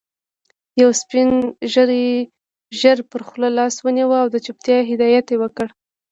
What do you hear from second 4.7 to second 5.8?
هدایت يې وکړ.